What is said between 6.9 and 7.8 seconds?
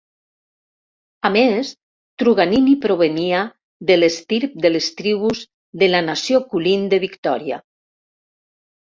de Victoria.